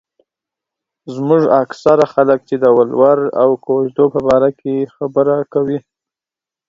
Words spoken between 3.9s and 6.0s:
په باره کې خبره کوي.